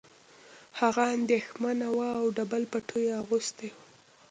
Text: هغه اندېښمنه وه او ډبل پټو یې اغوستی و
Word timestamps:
هغه 0.79 1.03
اندېښمنه 1.17 1.87
وه 1.95 2.09
او 2.19 2.25
ډبل 2.37 2.63
پټو 2.71 2.97
یې 3.05 3.11
اغوستی 3.21 3.69
و 3.73 3.77